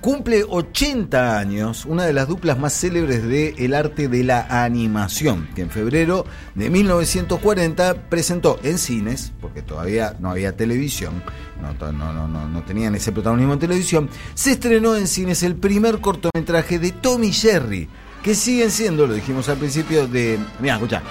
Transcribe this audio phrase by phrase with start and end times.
[0.00, 5.62] cumple 80 años una de las duplas más célebres del arte de la animación, que
[5.62, 6.24] en febrero
[6.54, 11.22] de 1940 presentó en cines, porque todavía no había televisión,
[11.60, 16.00] no, no, no, no tenían ese protagonismo en televisión, se estrenó en cines el primer
[16.00, 17.88] cortometraje de Tommy Jerry,
[18.22, 20.38] que siguen siendo, lo dijimos al principio, de...
[20.60, 21.02] Mira, escucha.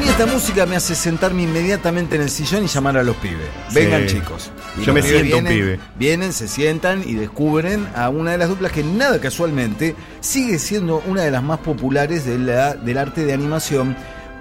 [0.00, 3.48] Mí esta música me hace sentarme inmediatamente en el sillón y llamar a los pibes.
[3.72, 4.50] Vengan chicos.
[4.84, 5.80] Yo me siento un pibe.
[5.96, 11.02] Vienen, se sientan y descubren a una de las duplas que nada casualmente sigue siendo
[11.06, 13.96] una de las más populares de la, del arte de animación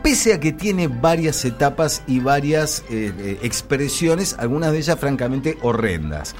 [0.09, 5.59] pese a que tiene varias etapas y varias eh, eh, expresiones, algunas de ellas francamente
[5.61, 6.35] horrendas.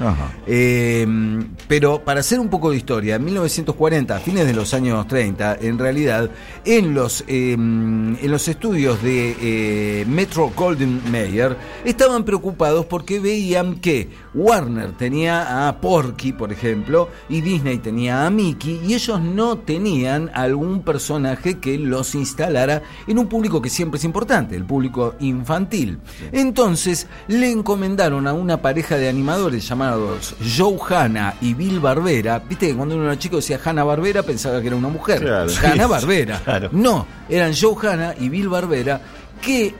[0.47, 5.07] Em, pero para hacer un poco de historia, en 1940, a fines de los años
[5.07, 6.31] 30, en realidad,
[6.65, 11.55] en los, em, en los estudios de eh, Metro Golden Mayer,
[11.85, 18.31] estaban preocupados porque veían que Warner tenía a Porky, por ejemplo, y Disney tenía a
[18.31, 23.97] Mickey, y ellos no tenían algún personaje que los instalara en un público que siempre
[23.97, 25.99] es importante, el público infantil.
[26.31, 32.39] Entonces le encomendaron a una pareja de animadores llamados Joe Hanna y Bill Barbera.
[32.39, 35.27] Viste que cuando uno era chico decía Hanna Barbera pensaba que era una mujer.
[35.63, 36.69] Hanna Barbera.
[36.71, 39.01] No, eran Joe Hanna y Bill Barbera
[39.41, 39.73] que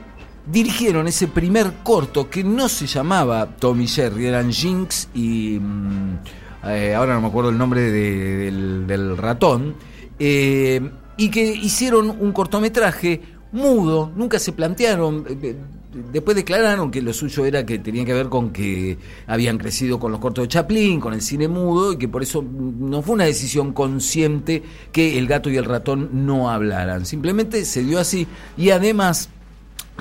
[0.46, 5.58] dirigieron ese primer corto que no se llamaba Tommy Jerry, eran Jinx y.
[5.60, 6.18] Mm,
[6.64, 9.74] eh, ahora no me acuerdo el nombre del, ratón.
[10.18, 13.20] Eh, y que hicieron un cortometraje
[13.52, 15.56] mudo, nunca se plantearon, eh, eh,
[16.12, 20.12] después declararon que lo suyo era que tenía que ver con que habían crecido con
[20.12, 23.24] los cortos de Chaplin, con el cine mudo, y que por eso no fue una
[23.24, 24.62] decisión consciente
[24.92, 29.28] que el gato y el ratón no hablaran, simplemente se dio así, y además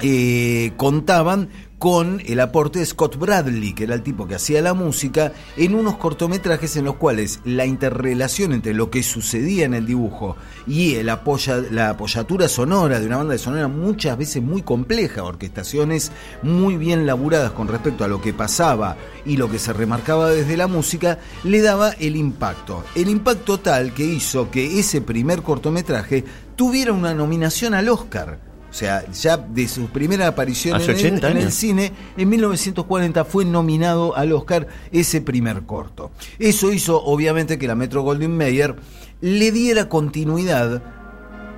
[0.02, 4.74] eh, contaban con el aporte de Scott Bradley, que era el tipo que hacía la
[4.74, 9.86] música, en unos cortometrajes en los cuales la interrelación entre lo que sucedía en el
[9.86, 10.36] dibujo
[10.68, 15.24] y el apoya, la apoyatura sonora de una banda de sonora muchas veces muy compleja,
[15.24, 16.12] orquestaciones
[16.44, 20.58] muy bien laburadas con respecto a lo que pasaba y lo que se remarcaba desde
[20.58, 22.84] la música, le daba el impacto.
[22.94, 26.26] El impacto tal que hizo que ese primer cortometraje
[26.58, 31.92] tuviera una nominación al Oscar o sea, ya de su primera aparición en, el, cine,
[32.18, 36.12] en 1940 fue nominado al Oscar ese primer corto.
[36.38, 38.76] Eso hizo, obviamente, que la Metro Golden Mayer
[39.22, 40.84] le diera continuidad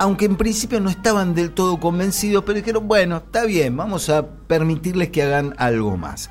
[0.02, 4.26] aunque en principio no estaban del todo convencidos, pero dijeron, bueno, está bien, vamos a
[4.26, 6.28] permitirles que hagan algo más.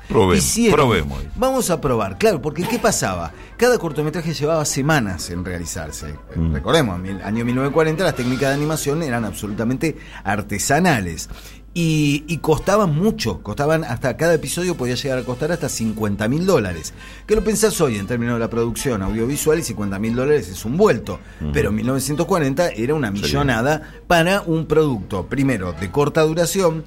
[0.70, 1.24] probemos.
[1.36, 3.32] Vamos a probar, claro, porque ¿qué pasaba?
[3.56, 6.18] Cada cortometraje llevaba semanas en realizarse.
[6.36, 6.52] Mm.
[6.52, 11.30] Recordemos, en el año 1940 las técnicas de animación eran absolutamente artesanales.
[11.74, 16.92] Y, costaban mucho, costaban hasta cada episodio podía llegar a costar hasta 50 mil dólares.
[17.26, 20.64] Que lo pensás hoy en términos de la producción audiovisual y 50 mil dólares es
[20.66, 21.18] un vuelto.
[21.52, 26.84] Pero en 1940 era una millonada para un producto, primero, de corta duración,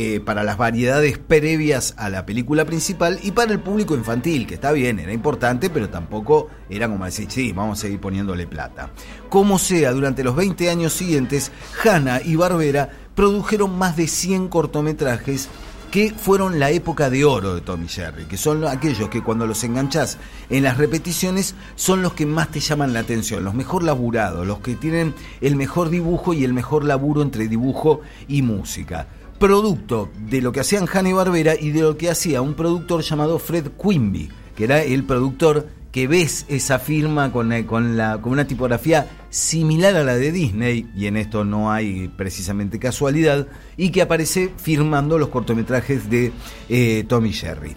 [0.00, 4.54] eh, para las variedades previas a la película principal y para el público infantil, que
[4.54, 8.92] está bien, era importante, pero tampoco era como decir, sí, vamos a seguir poniéndole plata.
[9.28, 11.50] Como sea, durante los 20 años siguientes,
[11.82, 15.48] Hanna y Barbera produjeron más de 100 cortometrajes
[15.90, 19.64] que fueron la época de oro de Tommy Jerry, que son aquellos que cuando los
[19.64, 20.18] enganchás
[20.50, 24.60] en las repeticiones son los que más te llaman la atención, los mejor laburados, los
[24.60, 29.08] que tienen el mejor dibujo y el mejor laburo entre dibujo y música.
[29.40, 33.40] Producto de lo que hacían Hanna Barbera y de lo que hacía un productor llamado
[33.40, 35.66] Fred Quimby, que era el productor
[36.06, 40.86] ves esa firma con, eh, con, la, con una tipografía similar a la de Disney,
[40.94, 46.32] y en esto no hay precisamente casualidad, y que aparece firmando los cortometrajes de
[46.68, 47.76] eh, Tommy Jerry.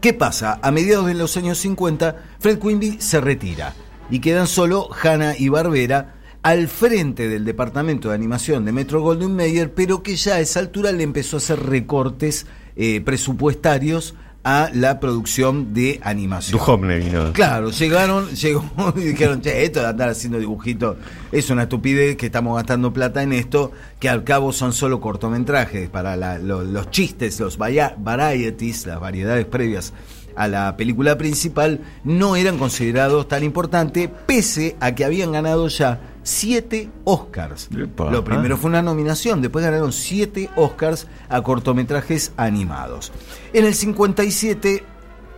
[0.00, 0.60] ¿Qué pasa?
[0.62, 3.74] A mediados de los años 50, Fred Quimby se retira
[4.10, 9.34] y quedan solo Hanna y Barbera al frente del departamento de animación de Metro Golden
[9.34, 14.14] Mayer, pero que ya a esa altura le empezó a hacer recortes eh, presupuestarios
[14.46, 16.56] a la producción de animación.
[16.56, 20.98] Duhovne Claro, llegaron, llegó y dijeron, che, esto de andar haciendo dibujitos
[21.32, 25.88] es una estupidez que estamos gastando plata en esto, que al cabo son solo cortometrajes
[25.88, 29.92] para los chistes, los varieties, las variedades previas
[30.36, 36.00] a la película principal, no eran considerados tan importantes, pese a que habían ganado ya
[36.22, 37.68] siete Oscars.
[37.70, 43.12] Lo primero fue una nominación, después ganaron siete Oscars a cortometrajes animados.
[43.52, 44.84] En el 57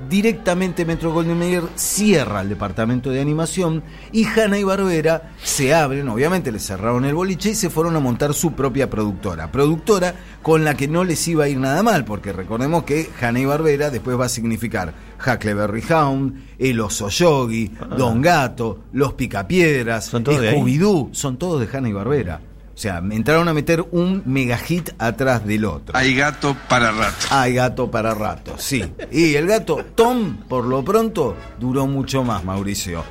[0.09, 6.09] directamente Metro Golden Mayer cierra el departamento de animación y Hanna y Barbera se abren,
[6.09, 9.51] obviamente le cerraron el boliche y se fueron a montar su propia productora.
[9.51, 13.41] Productora con la que no les iba a ir nada mal, porque recordemos que Hanna
[13.41, 17.95] y Barbera después va a significar Huckleberry Hound, El Oso Yogi, ah.
[17.97, 22.41] Don Gato, Los Picapiedras, Scooby-Doo, son todos de Hanna y Barbera.
[22.79, 25.97] O sea, me entraron a meter un mega hit atrás del otro.
[25.97, 27.27] Hay gato para rato.
[27.31, 28.85] Hay gato para rato, sí.
[29.11, 33.03] Y el gato Tom, por lo pronto, duró mucho más, Mauricio.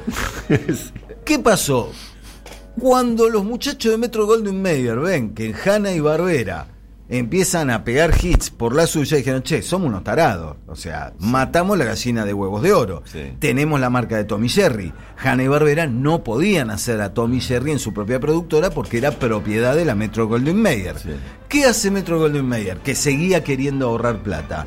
[1.26, 1.92] ¿Qué pasó?
[2.80, 6.68] Cuando los muchachos de Metro Golden Mayer ven que Hanna y Barbera
[7.10, 10.58] empiezan a pegar hits por la suya y dijeron, che, somos unos tarados.
[10.68, 13.04] O sea, matamos la gallina de huevos de oro.
[13.40, 14.94] Tenemos la marca de Tommy Jerry.
[15.18, 19.12] Hanna y Barbera no podían hacer a Tommy Jerry en su propia productora porque era
[19.12, 20.96] propiedad de la Metro Golden Mayer.
[21.48, 22.78] ¿Qué hace Metro Golden Mayer?
[22.80, 24.66] Que seguía queriendo ahorrar plata.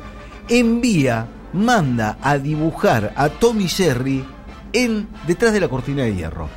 [0.49, 4.25] Envía, manda a dibujar a Tommy Jerry
[4.73, 6.49] en, detrás de la cortina de hierro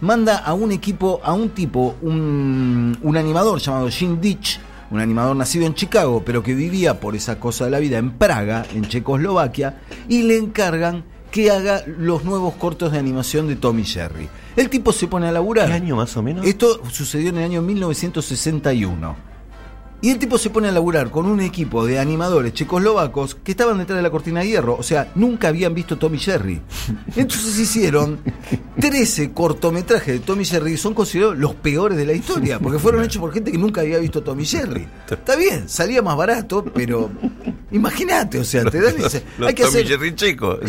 [0.00, 4.58] manda a un equipo, a un tipo, un, un animador llamado Jim Ditch,
[4.90, 8.12] un animador nacido en Chicago, pero que vivía por esa cosa de la vida en
[8.12, 13.84] Praga, en Checoslovaquia, y le encargan que haga los nuevos cortos de animación de Tommy
[13.84, 14.28] Jerry.
[14.56, 15.68] El tipo se pone a laburar.
[15.68, 16.44] ¿Qué año más o menos?
[16.44, 19.29] Esto sucedió en el año 1961.
[20.02, 23.76] Y el tipo se pone a laburar con un equipo de animadores checoslovacos que estaban
[23.76, 24.76] detrás de la cortina de hierro.
[24.76, 26.60] O sea, nunca habían visto Tommy Jerry.
[27.16, 28.18] Entonces hicieron
[28.80, 33.04] 13 cortometrajes de Tommy Jerry y son considerados los peores de la historia, porque fueron
[33.04, 34.86] hechos por gente que nunca había visto Tommy Jerry.
[35.10, 37.10] Está bien, salía más barato, pero
[37.70, 40.60] imagínate, o sea, te dan ese, hay que Tommy Jerry chicos.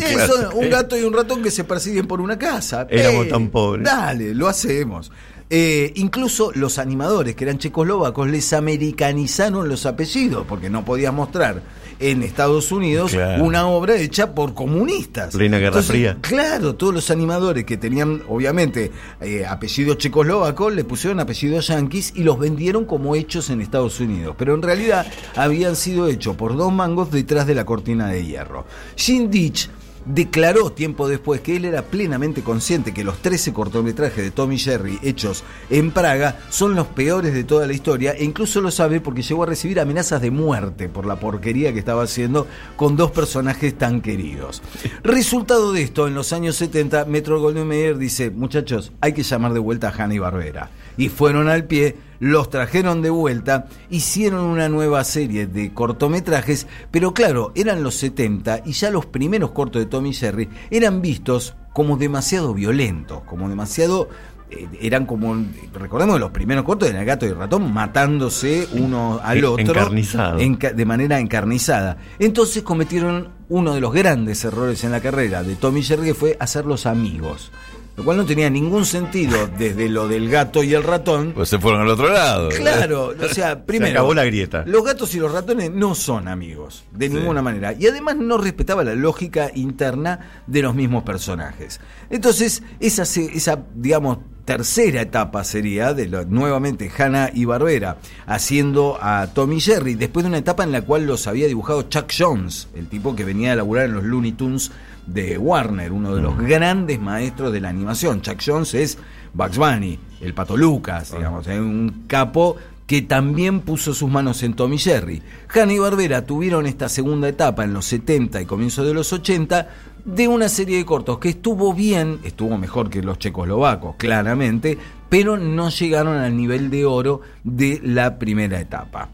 [0.54, 2.86] un gato y un ratón que se persiguen por una casa.
[2.90, 3.84] Éramos tan pobres.
[3.84, 5.10] Dale, lo hacemos.
[5.54, 11.60] Eh, incluso los animadores, que eran checoslovacos, les americanizaron los apellidos, porque no podías mostrar
[11.98, 15.34] en Estados Unidos una obra hecha por comunistas.
[15.34, 16.16] Reina Guerra Fría.
[16.22, 22.22] Claro, todos los animadores que tenían, obviamente, eh, apellidos checoslovacos, le pusieron apellidos yanquis y
[22.22, 24.34] los vendieron como hechos en Estados Unidos.
[24.38, 25.06] Pero en realidad
[25.36, 28.64] habían sido hechos por dos mangos detrás de la cortina de hierro.
[28.96, 29.68] Jim Ditch
[30.04, 34.98] declaró tiempo después que él era plenamente consciente que los 13 cortometrajes de Tommy Jerry
[35.02, 39.22] hechos en Praga son los peores de toda la historia e incluso lo sabe porque
[39.22, 42.46] llegó a recibir amenazas de muerte por la porquería que estaba haciendo
[42.76, 44.62] con dos personajes tan queridos.
[45.02, 49.52] Resultado de esto, en los años 70, Metro Golden Mayer dice, muchachos, hay que llamar
[49.52, 50.70] de vuelta a Hanna Barbera.
[50.96, 57.12] Y fueron al pie los trajeron de vuelta, hicieron una nueva serie de cortometrajes, pero
[57.14, 61.96] claro, eran los 70 y ya los primeros cortos de Tommy Jerry eran vistos como
[61.96, 64.08] demasiado violentos, como demasiado
[64.50, 65.34] eh, eran como,
[65.74, 70.84] recordemos los primeros cortos de el gato y el ratón matándose uno al otro de
[70.84, 71.96] manera encarnizada.
[72.20, 76.36] Entonces cometieron uno de los grandes errores en la carrera de Tommy Jerry que fue
[76.38, 77.50] hacerlos amigos
[77.96, 81.32] lo cual no tenía ningún sentido desde lo del gato y el ratón.
[81.34, 82.48] Pues se fueron al otro lado.
[82.48, 83.86] Claro, o sea, primero.
[83.92, 84.64] Se acabó la grieta.
[84.66, 87.74] Los gatos y los ratones no son amigos, de ninguna manera.
[87.74, 91.80] Y además no respetaba la lógica interna de los mismos personajes.
[92.08, 99.28] Entonces, esa, esa digamos, tercera etapa sería de lo, nuevamente Hanna y Barbera haciendo a
[99.28, 102.88] Tommy Jerry, después de una etapa en la cual los había dibujado Chuck Jones, el
[102.88, 104.72] tipo que venía a laburar en los Looney Tunes
[105.06, 108.22] de Warner, uno de los grandes maestros de la animación.
[108.22, 108.98] Chuck Jones es
[109.34, 112.56] Bugs Bunny, el Pato Lucas, digamos, un capo
[112.86, 115.22] que también puso sus manos en Tommy Jerry.
[115.54, 119.68] Hanna y Barbera tuvieron esta segunda etapa en los 70 y comienzo de los 80
[120.04, 124.76] de una serie de cortos que estuvo bien, estuvo mejor que los checoslovacos, claramente,
[125.08, 129.10] pero no llegaron al nivel de oro de la primera etapa.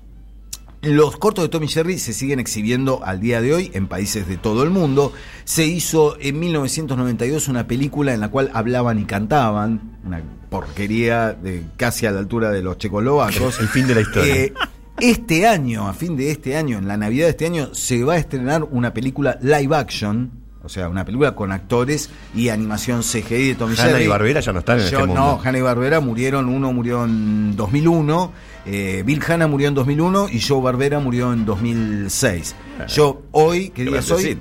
[0.80, 4.37] Los cortos de Tommy Jerry se siguen exhibiendo al día de hoy en países de
[4.37, 5.12] todo el mundo.
[5.44, 11.64] Se hizo en 1992 una película en la cual hablaban y cantaban, una porquería de
[11.76, 13.58] casi a la altura de los checoslovacos.
[13.61, 14.37] El fin de la historia.
[14.37, 14.54] Eh,
[15.00, 18.14] este año, a fin de este año, en la Navidad de este año, se va
[18.14, 20.38] a estrenar una película live action
[20.68, 24.52] o sea, una película con actores y animación CGI de Tommy Hanna y Barbera ya
[24.52, 25.14] no están en este mundo.
[25.14, 28.32] No, Hanna y Barbera murieron, uno murió en 2001,
[28.66, 32.54] eh, Bill Hanna murió en 2001 y Joe Barbera murió en 2006.
[32.80, 32.87] Ah.
[32.87, 34.38] Yo hoy, que día soy,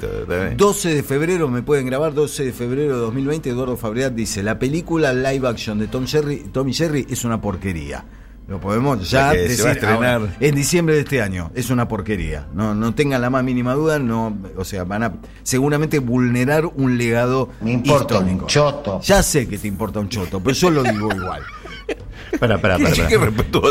[0.58, 4.60] 12 de febrero, me pueden grabar, 12 de febrero de 2020, Eduardo Fabreat dice, la
[4.60, 8.04] película live action de Tom Jerry, Tommy Jerry es una porquería.
[8.48, 10.38] Lo podemos ya decir estrenar.
[10.40, 11.52] en diciembre de este año.
[11.54, 12.48] Es una porquería.
[12.54, 14.00] No, no tengan la más mínima duda.
[14.00, 15.14] No, o sea, van a
[15.44, 19.02] seguramente vulnerar un legado Me importa un choto.
[19.02, 21.44] Ya sé que te importa un choto, pero yo lo digo igual.
[22.40, 22.94] Para, para, para.
[22.94, 23.08] Yo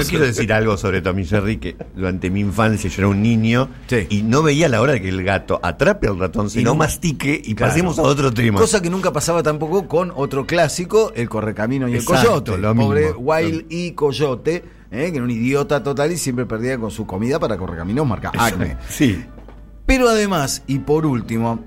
[0.09, 3.69] quiero decir algo sobre Tommy Jerry, que durante mi infancia yo era un niño
[4.09, 7.55] y no veía la hora de que el gato atrape al ratón, sino mastique y
[7.55, 8.59] pasemos a otro tema.
[8.59, 12.57] Cosa que nunca pasaba tampoco con otro clásico, el Correcamino y el Coyote.
[12.57, 16.91] Lo Pobre Wild y Coyote, eh, que era un idiota total y siempre perdía con
[16.91, 18.77] su comida para Correcaminos, marca Acme.
[18.89, 19.25] Sí.
[19.85, 21.65] Pero además, y por último,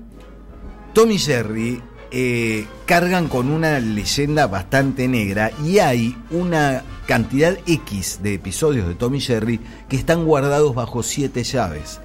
[0.92, 1.80] Tommy Jerry
[2.12, 8.94] eh, cargan con una leyenda bastante negra y hay una cantidad X de episodios de
[8.94, 12.00] Tommy Jerry que están guardados bajo siete llaves.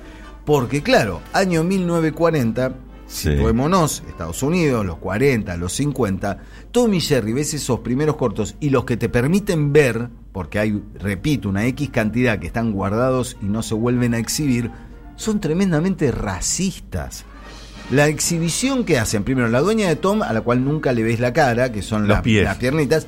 [0.45, 2.75] Porque claro, año 1940,
[3.07, 6.37] situémonos, Estados Unidos, los 40, los 50,
[6.71, 11.49] Tommy Jerry ves esos primeros cortos y los que te permiten ver, porque hay, repito,
[11.49, 14.69] una X cantidad que están guardados y no se vuelven a exhibir,
[15.15, 17.25] son tremendamente racistas
[17.91, 21.19] la exhibición que hacen, primero, la dueña de Tom, a la cual nunca le ves
[21.19, 23.07] la cara, que son las piernitas,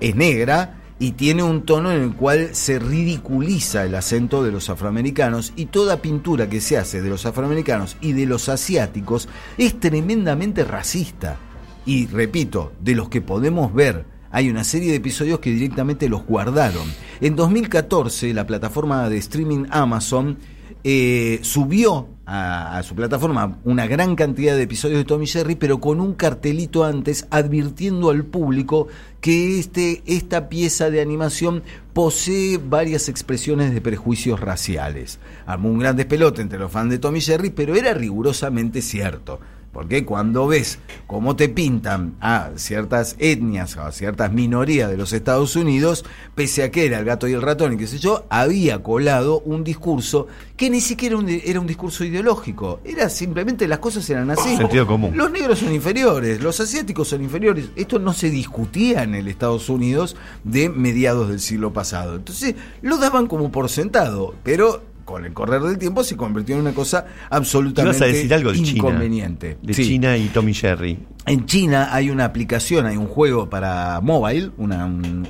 [0.00, 4.70] es negra y tiene un tono en el cual se ridiculiza el acento de los
[4.70, 9.28] afroamericanos y toda pintura que se hace de los afroamericanos y de los asiáticos
[9.58, 11.36] es tremendamente racista.
[11.84, 16.24] Y repito, de los que podemos ver, hay una serie de episodios que directamente los
[16.24, 16.88] guardaron.
[17.20, 20.38] En 2014, la plataforma de streaming Amazon
[20.82, 26.00] eh, subió a, su plataforma una gran cantidad de episodios de Tommy Jerry, pero con
[26.00, 28.88] un cartelito antes advirtiendo al público
[29.20, 31.62] que este, esta pieza de animación
[31.92, 35.18] posee varias expresiones de prejuicios raciales.
[35.46, 39.40] Armó un gran despelote entre los fans de Tommy Jerry, pero era rigurosamente cierto.
[39.74, 40.78] Porque cuando ves
[41.08, 46.04] cómo te pintan a ciertas etnias o a ciertas minorías de los Estados Unidos,
[46.36, 49.40] pese a que era el gato y el ratón y qué sé yo, había colado
[49.40, 52.80] un discurso que ni siquiera era un discurso ideológico.
[52.84, 54.56] Era simplemente las cosas eran así.
[54.56, 55.16] Sentido común.
[55.16, 57.70] Los negros son inferiores, los asiáticos son inferiores.
[57.74, 62.14] Esto no se discutía en el Estados Unidos de mediados del siglo pasado.
[62.14, 66.62] Entonces lo daban como por sentado, pero con el correr del tiempo se convirtió en
[66.62, 69.58] una cosa absolutamente decir algo de inconveniente.
[69.62, 70.98] de China y Tommy Jerry.
[71.26, 74.72] En China hay una aplicación, hay un juego para mobile, un,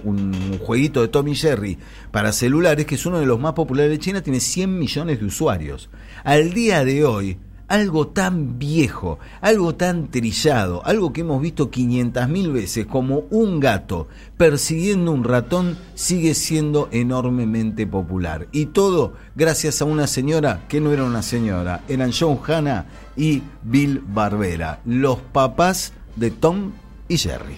[0.05, 1.79] un, jueguito de Tommy Jerry
[2.11, 5.27] para celulares que es uno de los más populares de China, tiene 100 millones de
[5.27, 5.91] usuarios.
[6.25, 12.53] Al día de hoy, algo tan viejo, algo tan trillado, algo que hemos visto 500.000
[12.53, 18.49] veces como un gato persiguiendo un ratón sigue siendo enormemente popular.
[18.53, 23.43] Y todo gracias a una señora que no era una señora, eran John Hanna y
[23.63, 26.73] Bill Barbera, los papás de Tom
[27.09, 27.57] y Jerry.